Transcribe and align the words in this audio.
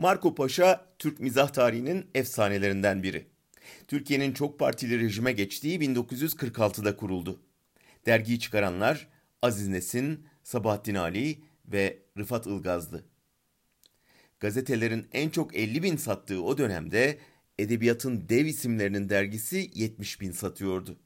Marco 0.00 0.34
Paşa, 0.34 0.86
Türk 0.98 1.20
mizah 1.20 1.48
tarihinin 1.48 2.06
efsanelerinden 2.14 3.02
biri. 3.02 3.26
Türkiye'nin 3.88 4.32
çok 4.32 4.58
partili 4.58 5.00
rejime 5.00 5.32
geçtiği 5.32 5.78
1946'da 5.80 6.96
kuruldu. 6.96 7.42
Dergiyi 8.06 8.40
çıkaranlar 8.40 9.08
Aziz 9.42 9.68
Nesin, 9.68 10.26
Sabahattin 10.42 10.94
Ali 10.94 11.38
ve 11.66 11.98
Rıfat 12.18 12.46
Ilgazlı. 12.46 13.04
Gazetelerin 14.40 15.08
en 15.12 15.30
çok 15.30 15.56
50 15.56 15.82
bin 15.82 15.96
sattığı 15.96 16.42
o 16.42 16.58
dönemde 16.58 17.18
edebiyatın 17.58 18.28
dev 18.28 18.46
isimlerinin 18.46 19.08
dergisi 19.08 19.70
70 19.74 20.20
bin 20.20 20.32
satıyordu. 20.32 20.96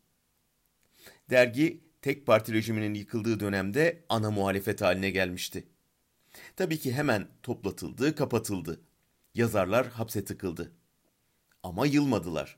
Dergi 1.30 1.80
tek 2.02 2.26
parti 2.26 2.52
rejiminin 2.52 2.94
yıkıldığı 2.94 3.40
dönemde 3.40 4.04
ana 4.08 4.30
muhalefet 4.30 4.82
haline 4.82 5.10
gelmişti. 5.10 5.64
Tabii 6.56 6.78
ki 6.78 6.92
hemen 6.92 7.28
toplatıldı, 7.42 8.14
kapatıldı. 8.14 8.80
Yazarlar 9.34 9.86
hapse 9.86 10.24
tıkıldı. 10.24 10.72
Ama 11.62 11.86
yılmadılar. 11.86 12.56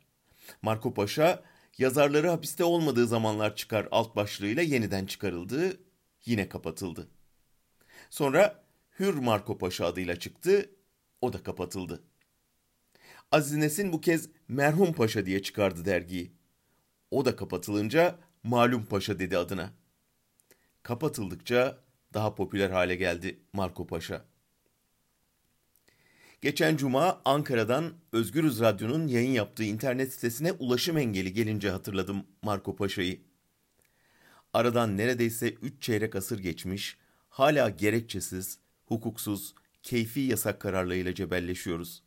Marco 0.63 0.95
Paşa 0.95 1.45
yazarları 1.79 2.29
hapiste 2.29 2.65
olmadığı 2.65 3.07
zamanlar 3.07 3.57
çıkar 3.57 3.89
alt 3.91 4.17
başlığıyla 4.17 4.63
yeniden 4.63 5.07
çıkarıldı, 5.07 5.81
yine 6.25 6.49
kapatıldı. 6.49 7.09
Sonra 8.11 8.65
Hür 8.99 9.15
Marco 9.15 9.59
Paşa 9.59 9.87
adıyla 9.87 10.17
çıktı, 10.19 10.71
o 11.21 11.33
da 11.33 11.43
kapatıldı. 11.43 12.03
Aziz 13.33 13.57
Nesin 13.57 13.93
bu 13.93 14.01
kez 14.01 14.29
Merhum 14.49 14.93
Paşa 14.93 15.27
diye 15.27 15.43
çıkardı 15.43 15.85
dergiyi. 15.85 16.33
O 17.11 17.25
da 17.25 17.37
kapatılınca 17.37 18.19
Malum 18.43 18.85
Paşa 18.85 19.19
dedi 19.19 19.39
adına. 19.39 19.73
Kapatıldıkça 20.83 21.79
daha 22.15 22.35
popüler 22.35 22.71
hale 22.71 22.97
geldi 22.97 23.41
Marco 23.53 23.87
Paşa. 23.87 24.25
Geçen 26.41 26.77
cuma 26.77 27.21
Ankara'dan 27.25 27.95
Özgürüz 28.13 28.61
Radyo'nun 28.61 29.07
yayın 29.07 29.31
yaptığı 29.31 29.65
internet 29.65 30.13
sitesine 30.13 30.53
ulaşım 30.53 30.99
engeli 30.99 31.33
gelince 31.33 31.71
hatırladım 31.71 32.27
Marco 32.43 32.77
Paşa'yı. 32.77 33.21
Aradan 34.53 34.97
neredeyse 34.97 35.51
üç 35.51 35.83
çeyrek 35.83 36.17
asır 36.17 36.39
geçmiş, 36.39 36.99
hala 37.29 37.69
gerekçesiz, 37.69 38.59
hukuksuz, 38.87 39.55
keyfi 39.83 40.21
yasak 40.21 40.61
kararlarıyla 40.61 41.15
cebelleşiyoruz. 41.15 42.03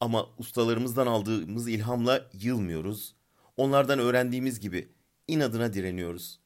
Ama 0.00 0.26
ustalarımızdan 0.38 1.06
aldığımız 1.06 1.68
ilhamla 1.68 2.30
yılmıyoruz. 2.32 3.14
Onlardan 3.56 3.98
öğrendiğimiz 3.98 4.60
gibi 4.60 4.88
inadına 5.28 5.72
direniyoruz. 5.72 6.40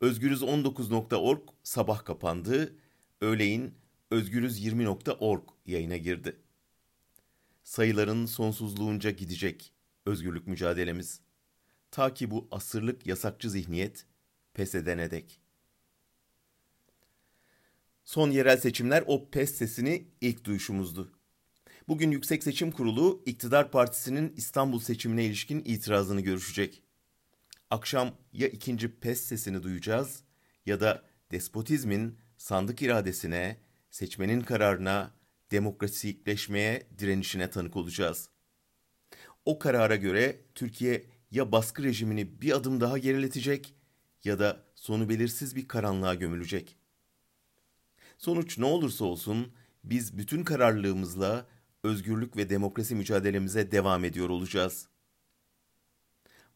Özgürüz19.org 0.00 1.40
sabah 1.62 2.04
kapandı, 2.04 2.76
öğleyin 3.20 3.74
özgürüz20.org 4.10 5.42
yayına 5.66 5.96
girdi. 5.96 6.36
Sayıların 7.64 8.26
sonsuzluğunca 8.26 9.10
gidecek 9.10 9.72
özgürlük 10.06 10.46
mücadelemiz. 10.46 11.20
Ta 11.90 12.14
ki 12.14 12.30
bu 12.30 12.48
asırlık 12.50 13.06
yasakçı 13.06 13.50
zihniyet 13.50 14.06
pes 14.54 14.74
edene 14.74 15.10
dek. 15.10 15.40
Son 18.04 18.30
yerel 18.30 18.56
seçimler 18.56 19.04
o 19.06 19.30
pes 19.30 19.54
sesini 19.54 20.08
ilk 20.20 20.44
duyuşumuzdu. 20.44 21.12
Bugün 21.88 22.10
Yüksek 22.10 22.42
Seçim 22.42 22.70
Kurulu 22.70 23.22
iktidar 23.26 23.70
partisinin 23.70 24.32
İstanbul 24.36 24.80
seçimine 24.80 25.24
ilişkin 25.24 25.62
itirazını 25.64 26.20
görüşecek. 26.20 26.82
Akşam 27.70 28.14
ya 28.32 28.48
ikinci 28.48 29.00
pes 29.00 29.20
sesini 29.20 29.62
duyacağız 29.62 30.22
ya 30.66 30.80
da 30.80 31.02
despotizmin 31.30 32.18
sandık 32.36 32.82
iradesine, 32.82 33.56
seçmenin 33.90 34.40
kararına, 34.40 35.10
demokrasikleşmeye, 35.50 36.86
direnişine 36.98 37.50
tanık 37.50 37.76
olacağız. 37.76 38.28
O 39.44 39.58
karara 39.58 39.96
göre 39.96 40.40
Türkiye 40.54 41.06
ya 41.30 41.52
baskı 41.52 41.82
rejimini 41.82 42.40
bir 42.40 42.56
adım 42.56 42.80
daha 42.80 42.98
geriletecek 42.98 43.74
ya 44.24 44.38
da 44.38 44.64
sonu 44.74 45.08
belirsiz 45.08 45.56
bir 45.56 45.68
karanlığa 45.68 46.14
gömülecek. 46.14 46.76
Sonuç 48.18 48.58
ne 48.58 48.64
olursa 48.64 49.04
olsun 49.04 49.52
biz 49.84 50.18
bütün 50.18 50.44
kararlılığımızla 50.44 51.46
özgürlük 51.82 52.36
ve 52.36 52.48
demokrasi 52.48 52.94
mücadelemize 52.94 53.72
devam 53.72 54.04
ediyor 54.04 54.28
olacağız. 54.28 54.88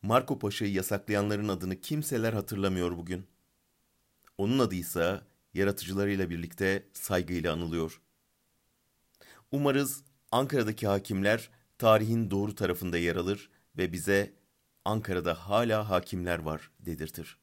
Marco 0.02 0.38
Paşa'yı 0.38 0.72
yasaklayanların 0.72 1.48
adını 1.48 1.80
kimseler 1.80 2.32
hatırlamıyor 2.32 2.96
bugün. 2.96 3.26
Onun 4.38 4.58
adı 4.58 4.74
ise 4.74 5.20
yaratıcılarıyla 5.54 6.30
birlikte 6.30 6.88
saygıyla 6.92 7.52
anılıyor. 7.52 8.00
Umarız 9.52 10.04
Ankara'daki 10.32 10.86
hakimler 10.86 11.50
tarihin 11.78 12.30
doğru 12.30 12.54
tarafında 12.54 12.98
yer 12.98 13.16
alır 13.16 13.50
ve 13.76 13.92
bize 13.92 14.32
Ankara'da 14.84 15.34
hala 15.34 15.90
hakimler 15.90 16.38
var 16.38 16.70
dedirtir. 16.80 17.38